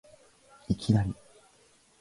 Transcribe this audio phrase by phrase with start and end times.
[0.67, 1.13] いきなり